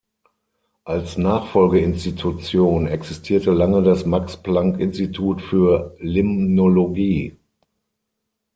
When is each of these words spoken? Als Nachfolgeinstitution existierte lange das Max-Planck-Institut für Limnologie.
Als 0.83 1.19
Nachfolgeinstitution 1.19 2.87
existierte 2.87 3.51
lange 3.51 3.83
das 3.83 4.03
Max-Planck-Institut 4.03 5.43
für 5.43 5.95
Limnologie. 5.99 7.37